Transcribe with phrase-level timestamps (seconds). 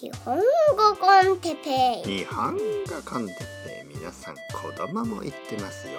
[0.00, 0.42] 日本語
[1.00, 2.18] コンテペイ。
[2.18, 2.60] 日本語
[3.04, 3.96] コンテッペイ。
[3.98, 4.40] 皆さん子
[4.76, 5.94] 供も言ってますよ。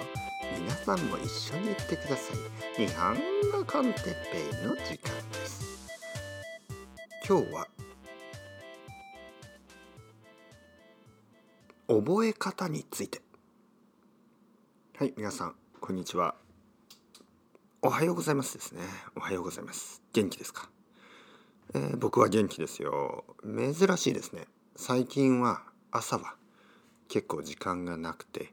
[0.58, 2.86] 皆さんも一緒に言ってください。
[2.86, 3.14] 日本
[3.52, 5.90] 語コンテッペイの時間です。
[7.28, 7.68] 今日は
[11.88, 13.20] 覚え方について。
[14.96, 16.36] はい皆さんこんにちは。
[17.82, 18.80] おはようございますですね。
[19.14, 20.00] おはようございます。
[20.14, 20.70] 元気ですか？
[21.72, 23.24] えー僕は元気ですよ。
[23.44, 24.46] 珍しいですね。
[24.74, 26.34] 最近は朝は
[27.08, 28.52] 結構時間がなくて、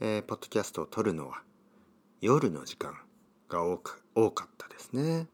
[0.00, 1.42] えーポッドキャストを撮るのは
[2.20, 2.94] 夜の時間
[3.48, 5.26] が多く多かったですね。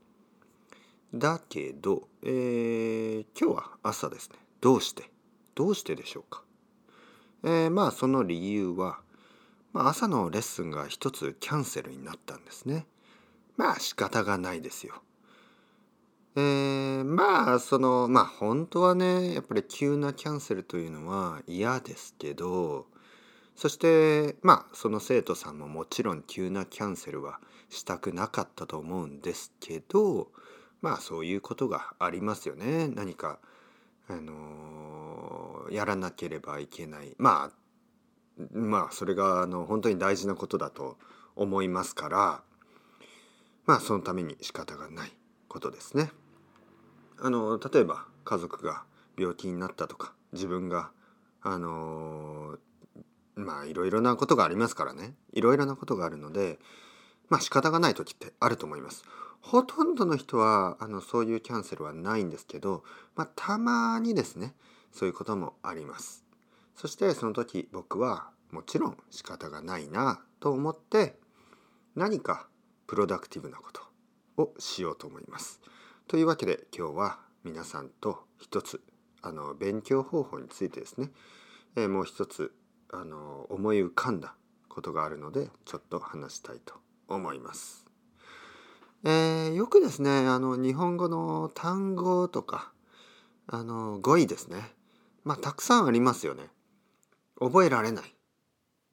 [1.12, 4.37] だけど、えー今日は朝ですね。
[4.62, 5.10] どうして？
[5.54, 6.45] どうしてでしょうか、
[7.45, 9.01] えーまあその理由は、
[9.74, 12.87] まあ、朝のレッスンが一つキャンセルになったんですね。
[13.59, 15.02] まあ仕方がないですよ。
[16.34, 22.87] えーまあそのまあ本当はねやっぱり急なキャンセルというのは嫌ですけど
[23.54, 30.29] そしてまあその生徒さんももちろん急なキャンセルはしたくなかったと思うんですけど
[30.80, 33.38] まあそういうことがありますよね何か
[34.09, 40.96] あのやらなければいけないまあまあそれがあの本当に大事なことだと
[41.37, 42.42] 思いますから
[43.66, 45.12] まあそのために仕方がない
[45.46, 46.10] ことですね。
[47.24, 48.82] あの例えば家族が
[49.16, 50.90] 病気になったとか自分が
[51.40, 52.59] あの
[53.37, 56.59] まあいろいろなことがありますからねいろいろなことがあるので
[57.29, 59.04] まあ仕方がない時ってあると思います。
[59.40, 62.84] ほとんどの人はあのそういうキャンセルはないんですけど、
[63.16, 64.54] まあ、たまにですね
[64.92, 66.25] そういうこともあります。
[66.75, 71.19] そしてその時僕はもちろん仕方がないなと思って
[71.94, 72.48] 何か
[72.88, 73.82] プロダクティブなこと
[74.42, 75.60] をしようと思います。
[76.12, 78.82] というわけで今日は皆さんと一つ
[79.22, 81.09] あの勉強方法についてですね、
[81.75, 82.53] えーもう一つ
[82.93, 84.34] あの思い浮かんだ
[84.69, 86.75] ことがあるのでちょっと話したいと
[87.09, 87.86] 思います。
[89.04, 92.75] えーよくですねあの日本語の単語とか
[93.47, 94.75] あの語彙ですね
[95.25, 96.42] まあたくさんありますよね。
[97.41, 98.04] 覚えられない。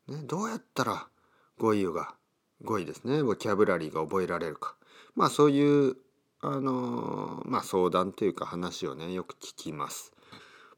[0.07, 1.09] ね、どうやったら
[1.57, 2.15] 語彙が
[2.63, 4.77] 語彙ですねボキャブラリーが覚えられるか
[5.15, 5.97] まあそういう
[6.41, 10.13] あのまあ相談というか話をねよく聞きます。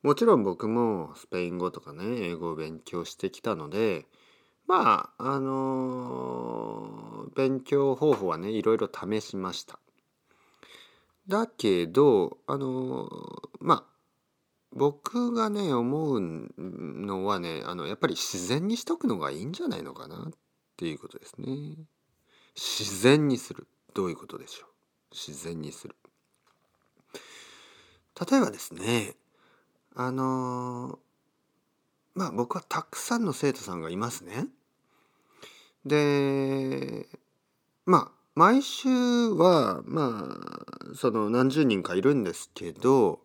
[0.02, 4.08] もちろん僕もスペイン語とかね英語を勉強してきたので
[4.68, 9.78] まああの勉強方法はねいろいろ試しました。
[11.28, 13.08] だけどあの
[13.60, 13.92] まあ
[14.74, 16.20] 僕がね思う
[16.58, 20.34] のはねあのやっぱり自然にしとくのがいいんじゃないのかなっ
[20.78, 21.76] ていうことですね。
[22.56, 24.71] 自然にするどういうことでしょう？
[25.12, 25.96] 自然にする。
[28.30, 29.16] 例えばですね
[29.96, 31.00] あの
[32.14, 34.48] まあ僕はたくさんの生徒さんがいますね。
[35.86, 37.08] で
[37.86, 40.38] まあ毎週はま
[40.92, 43.20] あその何十人かいるんですけど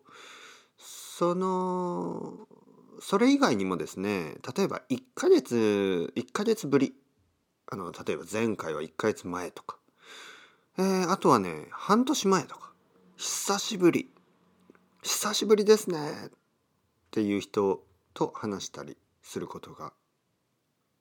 [0.77, 2.47] その
[2.99, 6.93] それ以外にもですね例えば1ヶ月1ヶ月ぶり
[7.69, 9.77] あの例えば前回は1ヶ月前とか、
[10.77, 12.71] えーあとはね半年前とか
[13.15, 14.09] 久しぶり
[15.01, 16.29] 久しぶりですねっ
[17.11, 17.83] ていう人
[18.13, 19.93] と話したりすることが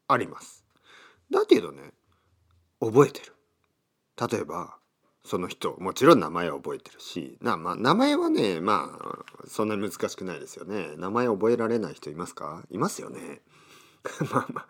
[0.08, 0.64] あります。
[1.30, 1.92] だけどね
[2.80, 3.34] 覚えてる。
[4.30, 4.76] 例えば
[5.24, 10.94] その人もちろん名前は覚えてるしな、まあ、名前はねまあそんなに難しくないですよね。
[10.96, 12.62] 名前覚えられない人いますか？
[12.70, 13.42] いますよね。
[14.32, 14.66] まあまあ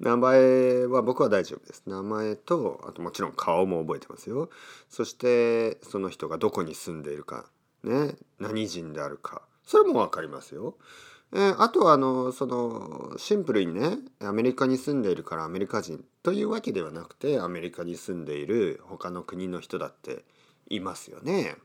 [0.00, 1.82] 名前は僕は大丈夫です。
[1.86, 4.50] 名前とあともちろん顔も覚えてますよ。
[4.88, 7.46] そしてその人がどこに住んでいるか
[7.82, 10.76] ね何人であるかそれも分かりますよ。
[11.34, 20.24] えーあとはあのそのシンプルにねアメリカに住んでいるからアメリカ人というわけではなくてアメリカに住んでいる他の国の人だって
[20.68, 21.56] いますよね。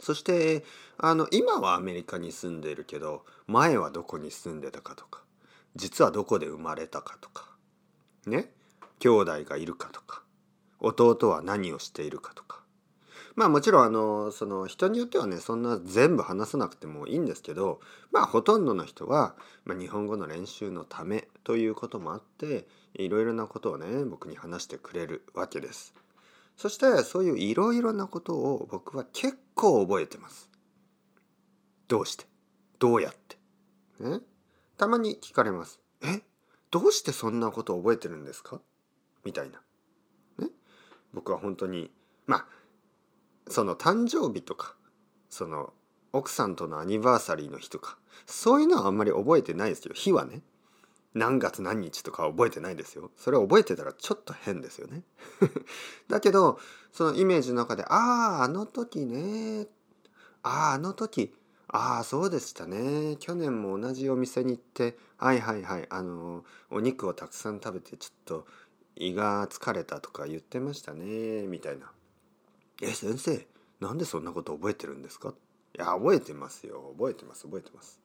[0.00, 0.64] そして
[0.98, 5.22] あの今はアメリカに住んでいるけど前はどこに住んでたかとか
[5.76, 7.48] 実はどこで生まれたかとか
[8.26, 8.52] ね
[8.98, 10.22] 兄弟がいるかとか
[10.80, 12.60] 弟は何をしているかとか
[13.36, 17.80] まあもちろんあのその人によってはねそんな全部話さなくてもいいんですけど
[18.10, 25.94] まあほとんどの人は、まあ、日本語の練習のためということもあっていろいろなことをね僕に話してくれるわけです。
[26.56, 30.50] そしてそういういろいろなことを僕は結構覚えてます。
[31.88, 32.26] どうして？
[32.78, 33.38] どうやって？
[34.00, 34.20] ね？
[34.80, 35.78] たまに聞かれます。
[36.02, 36.22] え？
[36.70, 38.62] どうしてそんなこと覚えてるんですか？
[39.26, 39.60] みたいな。
[40.38, 40.48] ね？
[41.12, 41.90] 僕は本当に
[42.26, 42.46] まあ
[43.46, 44.76] その誕生日とか
[45.28, 45.74] その
[46.14, 49.92] 奥さんとのアニバーサリーの日とかそういうのはあんまり覚えてないですよ。
[49.94, 50.40] 日はね。
[51.12, 53.10] 何月何日とか覚えてないですよ。
[53.18, 55.02] それ覚えてたらちょっと変ですよね。
[56.08, 56.58] だけど
[56.90, 59.68] そのイメージの中であああの時ね。
[60.42, 61.34] あああの時。
[61.72, 63.16] ああそうでしたね。
[63.20, 68.46] 去年も同じお店に行ってはいはいはいあのお肉をたくさん食べてちょっと
[68.96, 71.92] 胃が疲れたとか言ってましたねみたいな
[72.82, 73.46] 「え先生
[73.78, 75.32] なんでそんなこと覚えてるんですか?」
[75.76, 76.92] いや覚えてますよ。
[76.98, 78.00] 覚えてます覚えてます。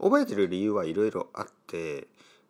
[0.00, 2.08] 覚えてる理由はいろいろあって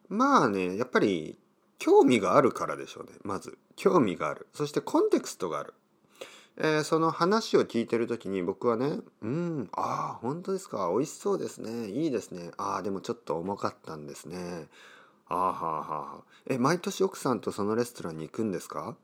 [0.08, 1.38] まあねやっぱり
[1.78, 3.58] 興味があるからでしょうねまず。
[3.76, 4.46] 興味がある。
[4.54, 5.75] そしてコンテクストがある。
[6.60, 14.66] えー、その話を聞いてる時に僕はね「うんああ本当ですか美味しそうですねいいですねああでもちょっと重かったんですね
[15.28, 15.87] ああはあは
[16.19, 18.96] あえ毎年奥さんとそのレストランに行くんですか？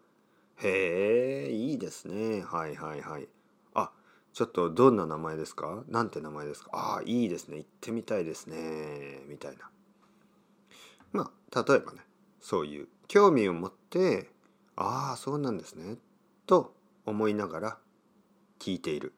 [0.57, 3.29] へえいいですねはいはいはい。
[3.75, 3.93] あ
[4.33, 5.85] ちょっとどんな名前ですか？
[5.89, 6.71] なんて名前ですか？
[6.73, 9.71] ああいいですね行ってみたいですねみたいな。
[11.13, 12.01] まあ例えばね
[12.41, 14.31] そういう興味を持って
[14.75, 15.99] ああそうなんですね
[16.47, 16.75] と
[17.07, 17.79] 思いながら
[18.59, 19.13] 聞いている。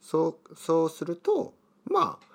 [0.00, 1.54] そうそうすると
[1.84, 2.26] まあ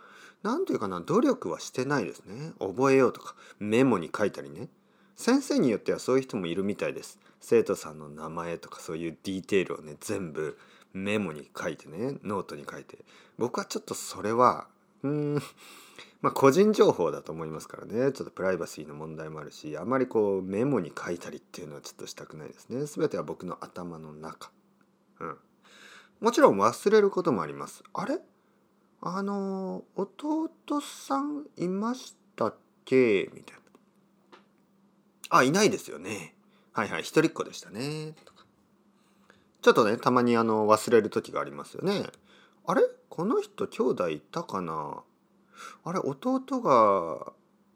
[0.44, 2.52] 何て言うかな努力はしてないですね。
[2.60, 4.70] 覚えようとかメモに書いたりね。
[5.16, 7.20] 先生によってはそういう人もいるみたいです。
[7.40, 10.58] 生徒さんの名前とかそういうディテールをね全部
[10.94, 13.00] メモに書いてねノートに書いて。
[13.38, 14.68] 僕はちょっとそれは
[15.02, 15.42] うん
[16.22, 18.12] まあ個人情報だと思いますからね。
[18.12, 22.86] ちょっとプライバシーの問題もあるしあまりこうメモに書いたりっていうのはちょっとしたくないですね。
[22.86, 24.52] 全ては僕の頭の中。
[25.24, 25.38] うん。
[26.22, 27.84] もちろん忘れることもあります。
[27.94, 28.20] あれ？
[29.02, 30.50] あの、弟
[30.82, 32.56] さんいましたっ
[32.86, 33.30] け？
[33.34, 33.62] みたいな。
[35.30, 36.36] あ、いないですよね。
[36.72, 38.14] はいはい、一人っ子でしたね。
[38.26, 38.46] とか。
[39.62, 42.04] ちょっとね、たまにあの、忘れる時がありますよね。
[42.66, 42.84] あれ？
[43.10, 45.04] この人兄弟いたかな？
[45.86, 47.32] あれ弟が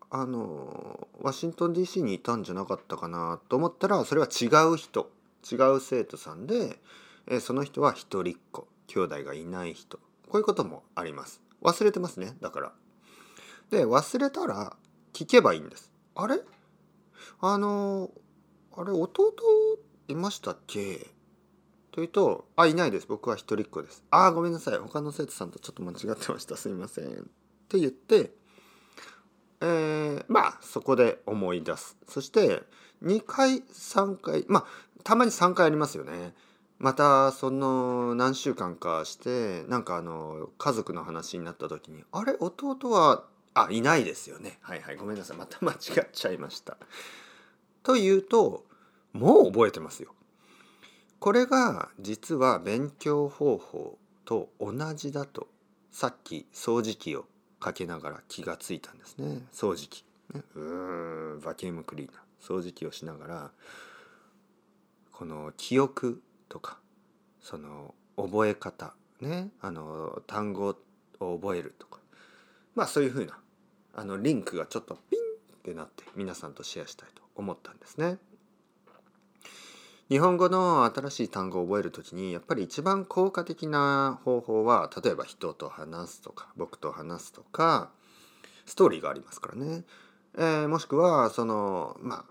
[0.10, 3.40] あのワシントン DC にいたんじゃなかったかな？
[3.48, 5.12] と思ったらそれは違う人
[5.50, 6.80] 違う生徒さんで
[7.28, 9.98] えその人は一人っ子兄弟がいない人。
[10.30, 11.42] こういうこともあります。
[11.62, 12.36] 忘れてますね。
[12.42, 12.72] だから。
[13.70, 14.76] で忘れたら
[15.14, 15.92] 聞けばいいんです。
[16.16, 16.40] あれ？
[17.40, 18.10] あの
[18.76, 19.34] あれ弟
[20.08, 21.08] いましたっけ？
[21.92, 23.08] というと「あいないです。
[23.08, 24.78] 僕は一人っ子です」「ああごめんなさい。
[24.78, 26.56] 他の生徒さんとちょっと間違ってました。
[26.56, 27.10] すいません」っ
[27.68, 28.34] て言って
[29.60, 31.98] えー、まあそこで思い出す。
[32.08, 32.64] そして
[33.04, 34.66] 2回3回まあ
[35.04, 36.36] たまに3回ありますよね。
[36.80, 42.36] またその何週間かしてなんかあの家族の話になった時に「あれ？
[42.40, 44.60] 弟はあいないですよね。
[44.62, 44.98] はいはい。
[44.98, 45.38] ごめんなさい。
[45.38, 45.78] また間違っ
[46.12, 46.78] ちゃいました」
[47.82, 48.66] というと
[49.14, 50.14] もう覚えてますよ。
[51.20, 55.48] これが実は勉強方法と同じだと
[55.90, 57.26] さっき掃除機を
[57.60, 59.42] かけながら気がついたんですね。
[59.52, 60.06] 掃除機、
[60.54, 62.22] うーんバキュームクリーナー。
[62.40, 63.52] 掃除機をしながら
[65.12, 66.80] この記憶とか
[67.42, 70.76] その覚え方ねあの単語
[71.20, 72.00] を覚えるとか
[72.76, 73.38] まあそういうふうな
[73.96, 75.20] あのリンクがちょっとピン
[75.58, 78.18] ってなって皆さんとシェアしたいと思ったんですね。
[80.10, 87.92] 日本語の新しい単語を覚える時にやっぱり一番効果的な方法は例えば人と話すとか僕と話すとか
[88.66, 89.84] ストーリーがありますからね、
[90.38, 92.26] えー、もしくはそのま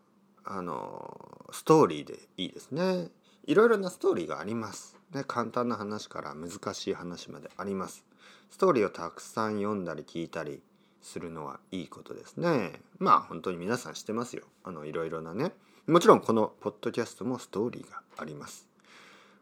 [0.45, 3.09] ああのストーリーでいいですね
[3.47, 4.97] いろいろなストーリーがあります。
[5.15, 8.05] ね、簡単な話から難しい話まであります。
[8.51, 10.61] ストーリーをたくさん読んだり聞いたり
[11.01, 12.81] するのはいいことですね。
[12.99, 14.43] まあ本当に皆さん知ってますよ。
[14.65, 15.53] あのいろいろなね。
[15.87, 18.67] もちろんこのポッドキャストもストーリーがあります。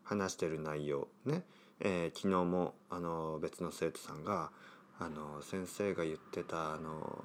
[0.02, 1.42] 話してる内容ね。
[1.80, 4.50] えー、昨日もあの別の生徒さんが
[4.98, 7.18] あの先生が言ってたあの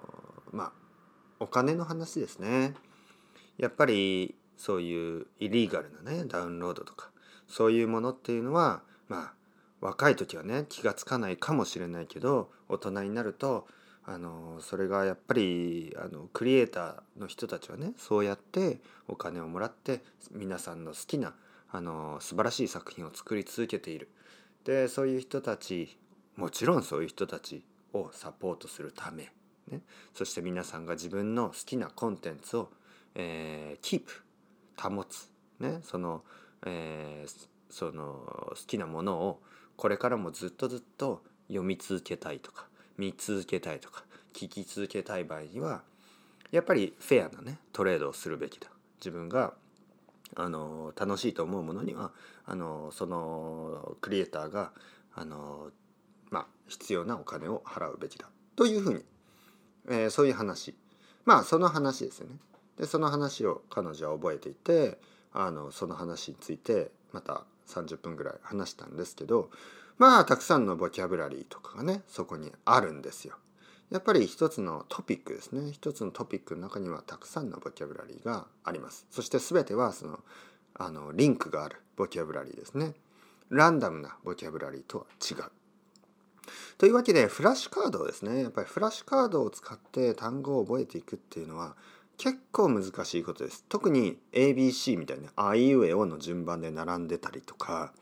[0.53, 0.71] まあ
[1.41, 2.74] お金の話ですね。
[3.57, 7.10] やっぱりそういうイリーガルなねダウンロードとか
[7.48, 9.34] そういうものっていうのはまあ
[9.80, 13.66] 若い時はね気が付かないかもしれないけど大人になると
[14.06, 20.01] あのそれがやっぱりあのクリエイターの人たちはねそうやってお金をもらって
[20.32, 21.34] 皆さんの好きな
[21.72, 24.10] あの素晴らしい作品を作り続けている。
[24.66, 25.98] でそういう人たち
[26.36, 27.63] もちろんそういう人たち
[27.94, 29.32] をサポートするため、
[29.70, 29.82] ね、
[30.13, 32.72] そして皆さんが自分の好きなコンテンツを、
[33.16, 34.24] えー、キープ
[34.81, 36.24] 保つ、ね、その,、
[36.65, 39.41] えー、その好きなものを
[39.75, 42.65] これからもずっとずっと読み続けたいとか
[42.98, 45.83] 見続けたいとか聞き続けたい場合には
[46.51, 48.67] やっぱりフェアなねトレードをするべきだ。
[49.00, 49.53] 自分が
[50.36, 52.12] あの楽しいと思うものには
[52.45, 54.71] あのそのクリエイターが
[55.15, 55.71] あの
[56.29, 58.29] まあ必要なお金を払うべきだ。
[58.55, 59.05] というふうに、
[59.88, 60.75] えー、そういう話。
[61.25, 62.36] まあその話ですよね。
[62.79, 64.98] でその話を彼女は覚えていて
[65.33, 69.50] あのその話についてまた30分ぐらい話したんですけど
[69.98, 73.36] まあたくさんのボキャブラリーとかがねそこにあるんですよ。
[73.91, 75.71] やっぱり一つのトピックですね。
[75.71, 79.07] 一つのトピックの中にはたくさんのボキャブラリーがあります。
[79.09, 80.19] そして全てはその
[80.75, 82.93] あのリンクがあるボキャブラリーですね。
[83.50, 85.51] ランダムなボキャブラリーとは違う。
[86.77, 91.75] というわけでフラッシュカードをですねやっぱりフラッシュカードを使って単語を覚えていくっていうのは
[92.20, 93.66] 結構難しいことです。
[93.70, 97.94] 特に ABC みたいなあいうえおの順番で並んでたりとか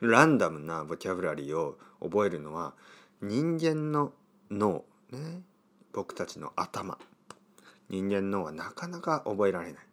[0.00, 2.72] ランダムなボキャブラリーを覚えるのは
[3.20, 4.14] 人間の
[4.50, 5.42] 脳ね
[5.92, 6.98] 僕たちの頭
[7.90, 9.86] 人間脳はなかなか覚えられない。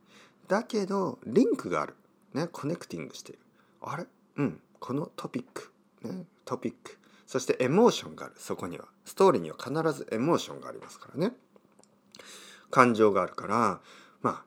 [0.48, 1.96] だけどリンクがある。
[2.34, 3.40] ねコネクティングしている。
[3.82, 4.06] あれ？
[4.38, 4.62] うん。
[4.80, 5.72] このトピック。
[6.04, 6.98] ねトピック。
[7.28, 8.36] そしてエモーションがある。
[8.38, 8.86] そこには。
[9.04, 11.34] ストーリーには必ずエモーションがありますからね。
[12.74, 13.82] 感情があるから
[14.24, 14.44] ま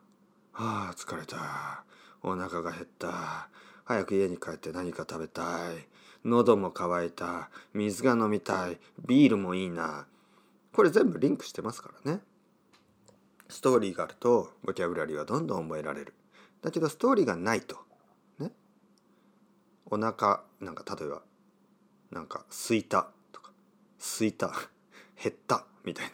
[0.52, 1.85] ああ疲れた。
[2.25, 3.49] お腹が減った。
[3.85, 5.42] 早く家に帰って何か食べた
[5.73, 5.87] い。
[6.25, 7.50] 喉も渇いた。
[7.73, 8.78] 水が飲みたい。
[9.06, 10.06] ビールもいいな。
[10.73, 12.21] これ全部リンクしてますからね。
[13.49, 16.12] ストーリーがあるとボキャブラリーはどんどん覚えられる。
[16.62, 17.76] だけどストーリーがないと。
[18.40, 18.50] ね。
[19.88, 21.23] お腹なんか例えば
[22.11, 23.52] なんかすいたとか。
[24.00, 24.52] すいた。
[25.23, 25.64] 減った。
[25.85, 26.11] みたいな。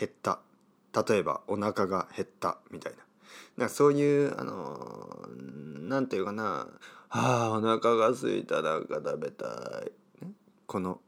[0.00, 0.40] 減った。
[0.94, 2.98] 例えばお腹が減ったみたいな。
[3.64, 5.26] なそういうあの
[5.80, 6.68] 何て言うかな
[7.10, 9.92] 「ああお腹がすいたなんか食べたい」
[10.24, 10.32] ね、
[10.66, 11.00] この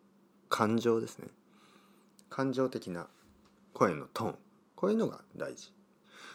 [0.49, 1.29] 感情ですね。
[2.29, 3.09] 感情的な
[3.73, 4.38] 声のトーン。
[4.75, 5.73] こういうのが大事。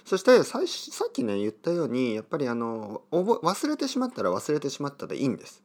[0.06, 5.62] そしてささっきね言ったようにやっぱりあの忘れてしまったら忘れてしまったでいいんです、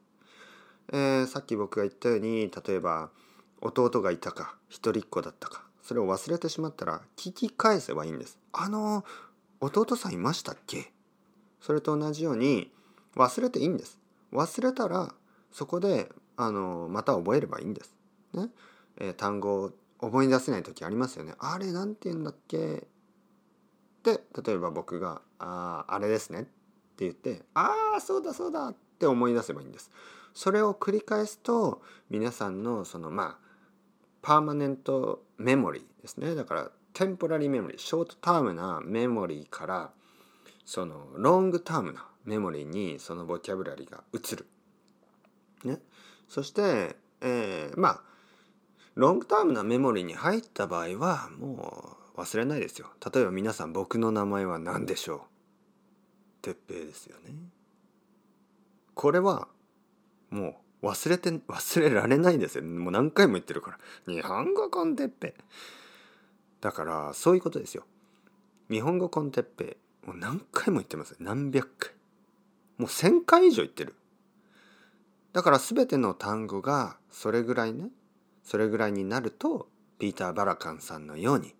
[0.92, 3.10] えー、さっき僕が言ったように例えば
[3.62, 5.64] 弟がいたか一人っ子だったか。
[5.84, 8.38] それを忘れてしまったら聞き返せばいいんです。
[8.52, 9.04] あの
[9.60, 10.92] 弟さんいましたっけ？
[11.60, 12.72] それと同じように
[13.14, 14.00] 忘れていいんです。
[14.32, 15.14] 忘れたら
[15.52, 17.94] そこであのまた覚えればいいんです、
[18.32, 18.48] ね？
[18.96, 21.34] えー、単語を思い出せない時ありますよね。
[21.38, 22.86] あれなんて言うんだっけ？
[24.02, 26.50] で例えば僕が「あああれですね」って
[26.98, 29.90] 言って「ああそうだそうだ」って思い出せばいいんです。
[30.34, 33.43] それを繰り返すと皆さんのそのまあ
[34.24, 39.90] パーマネントメモリーですねだからテンポラリーメモリーショートタームなメモリーから
[40.64, 44.46] そのロングタームなメモリーにそのボキャブラリーが移る。
[45.64, 45.78] ね、
[46.26, 48.00] そして、えー、まあ
[48.94, 52.88] ロングタームなメモリーに入った場合はもう忘れないですよ。
[53.14, 55.20] 例えば皆さん僕の名前は何でしょう
[56.40, 57.34] 鉄平ですよね。
[58.94, 59.48] これは
[60.30, 60.54] もう
[60.84, 62.64] 忘れて忘れられないですよ。
[62.64, 64.12] もう何回も言ってるから。
[64.12, 65.34] 日本語コンテッペ
[66.60, 67.84] だからそういうことですよ。
[68.70, 69.76] 日本語コンテッペ
[70.06, 71.16] もう何回も言ってます。
[71.18, 71.92] 何百回。
[72.76, 73.94] もう1,000回以上言ってる。
[75.34, 77.88] だから全ての単語がそれぐらいね
[78.44, 81.54] それぐらいになるとピーター・バラカンさんのように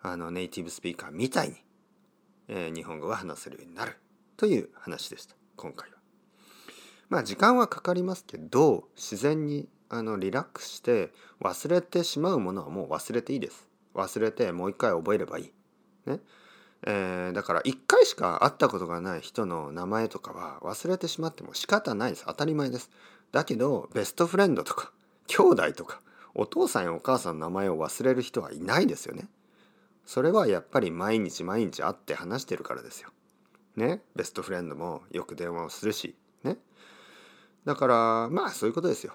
[0.00, 1.56] あのネイティブスピーカーみたいに、
[2.48, 3.98] えー、日本語が話せるようになる
[4.36, 6.01] という話でした今回は。
[7.12, 13.68] まあ時間はかかりますけど自然にあのリラックスして忘れてしまうものはもう忘れていいです。
[13.94, 15.52] 忘れてもう一回覚えればいい。
[16.06, 16.20] ね。
[16.86, 22.90] えー、だから一回しか会ったことがない人の名前とかは忘れてしまっても仕方ないです当たり前です
[23.30, 24.90] だけどベストフレンドとか
[25.28, 26.00] 兄弟とか
[26.34, 29.28] お父さんやお母さんの名前を忘れる人はいないですよね。
[30.06, 33.10] それはやっぱり毎日毎日会って話してるからですよ。
[33.76, 34.00] ね。
[34.16, 36.16] ベストフレンドもよく電話をするし。
[36.42, 36.56] ね。
[37.64, 39.14] だからまあそういうことですよ。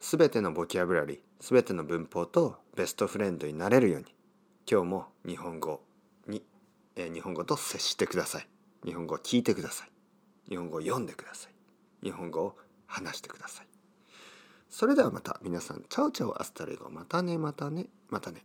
[0.00, 4.06] すべてのボキャブラリー、すべての文法とベストフレンドになれるように
[4.70, 5.82] 今日も日本語
[6.26, 6.42] に、
[6.96, 8.48] えー、日本語と接してください。
[8.84, 9.90] 日本語を聞いてください。
[10.48, 11.52] 日本語を読んでください。
[12.04, 13.66] 日本語を話してください。
[14.68, 16.90] それではまた皆さん、 chao chao hasta luego。
[16.90, 18.44] またね、またね、またね。